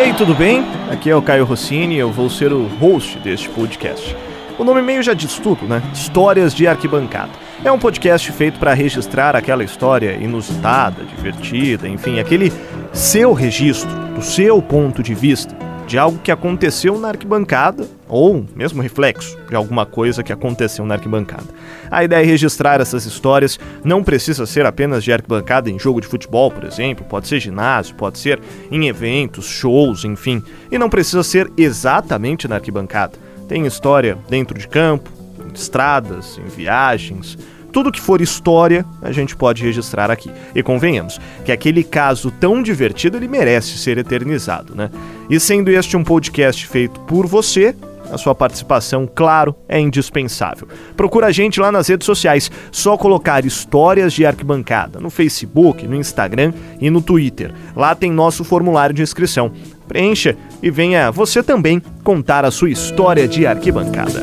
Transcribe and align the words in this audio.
aí, 0.00 0.14
tudo 0.14 0.34
bem? 0.34 0.64
Aqui 0.90 1.10
é 1.10 1.16
o 1.16 1.22
Caio 1.22 1.44
Rossini 1.44 1.96
e 1.96 1.98
eu 1.98 2.10
vou 2.10 2.30
ser 2.30 2.52
o 2.52 2.66
host 2.80 3.18
deste 3.18 3.48
podcast. 3.50 4.16
O 4.58 4.64
nome 4.64 4.80
meio 4.80 5.02
já 5.02 5.12
diz 5.12 5.38
tudo, 5.38 5.66
né? 5.66 5.82
Histórias 5.92 6.54
de 6.54 6.66
Arquibancada. 6.66 7.30
É 7.64 7.70
um 7.70 7.78
podcast 7.78 8.30
feito 8.32 8.58
para 8.58 8.74
registrar 8.74 9.36
aquela 9.36 9.62
história 9.62 10.12
inusitada, 10.14 11.04
divertida, 11.04 11.88
enfim, 11.88 12.18
aquele 12.18 12.52
seu 12.92 13.32
registro, 13.32 13.90
do 14.14 14.22
seu 14.22 14.60
ponto 14.60 15.02
de 15.02 15.14
vista, 15.14 15.54
de 15.86 15.98
algo 15.98 16.18
que 16.18 16.30
aconteceu 16.30 16.98
na 16.98 17.08
arquibancada 17.08 17.86
ou 18.08 18.44
mesmo 18.54 18.82
reflexo 18.82 19.38
de 19.48 19.56
alguma 19.56 19.84
coisa 19.84 20.22
que 20.22 20.32
aconteceu 20.32 20.84
na 20.84 20.94
arquibancada. 20.94 21.46
A 21.90 22.04
ideia 22.04 22.22
é 22.22 22.26
registrar 22.26 22.80
essas 22.80 23.04
histórias, 23.04 23.58
não 23.84 24.02
precisa 24.02 24.46
ser 24.46 24.66
apenas 24.66 25.02
de 25.02 25.12
arquibancada 25.12 25.70
em 25.70 25.78
jogo 25.78 26.00
de 26.00 26.06
futebol, 26.06 26.50
por 26.50 26.64
exemplo, 26.64 27.04
pode 27.04 27.28
ser 27.28 27.40
ginásio, 27.40 27.94
pode 27.94 28.18
ser 28.18 28.40
em 28.70 28.86
eventos, 28.86 29.46
shows, 29.46 30.04
enfim, 30.04 30.42
e 30.70 30.78
não 30.78 30.88
precisa 30.88 31.22
ser 31.22 31.50
exatamente 31.56 32.46
na 32.46 32.56
arquibancada. 32.56 33.18
Tem 33.48 33.66
história 33.66 34.16
dentro 34.28 34.58
de 34.58 34.68
campo, 34.68 35.10
em 35.44 35.52
estradas, 35.52 36.38
em 36.38 36.48
viagens, 36.48 37.36
tudo 37.72 37.90
que 37.90 38.00
for 38.00 38.20
história, 38.20 38.84
a 39.00 39.10
gente 39.10 39.34
pode 39.34 39.64
registrar 39.64 40.10
aqui. 40.10 40.30
E 40.54 40.62
convenhamos 40.62 41.18
que 41.44 41.50
aquele 41.50 41.82
caso 41.82 42.30
tão 42.30 42.62
divertido 42.62 43.16
ele 43.16 43.26
merece 43.26 43.78
ser 43.78 43.98
eternizado, 43.98 44.74
né? 44.74 44.90
E 45.30 45.40
sendo 45.40 45.70
este 45.70 45.96
um 45.96 46.04
podcast 46.04 46.66
feito 46.66 47.00
por 47.00 47.26
você, 47.26 47.74
a 48.12 48.18
sua 48.18 48.34
participação, 48.34 49.08
claro, 49.12 49.56
é 49.66 49.80
indispensável. 49.80 50.68
Procura 50.94 51.28
a 51.28 51.32
gente 51.32 51.58
lá 51.58 51.72
nas 51.72 51.88
redes 51.88 52.04
sociais, 52.04 52.50
só 52.70 52.96
colocar 52.98 53.46
histórias 53.46 54.12
de 54.12 54.26
arquibancada 54.26 55.00
no 55.00 55.08
Facebook, 55.08 55.86
no 55.88 55.96
Instagram 55.96 56.52
e 56.78 56.90
no 56.90 57.00
Twitter. 57.00 57.54
Lá 57.74 57.94
tem 57.94 58.12
nosso 58.12 58.44
formulário 58.44 58.94
de 58.94 59.00
inscrição. 59.00 59.50
Preencha 59.88 60.36
e 60.62 60.70
venha 60.70 61.10
você 61.10 61.42
também 61.42 61.82
contar 62.04 62.44
a 62.44 62.50
sua 62.50 62.70
história 62.70 63.26
de 63.26 63.46
arquibancada. 63.46 64.22